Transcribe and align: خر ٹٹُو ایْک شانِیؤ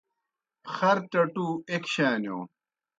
خر 0.73 0.97
ٹٹُو 1.11 1.47
ایْک 1.69 1.83
شانِیؤ 1.93 2.39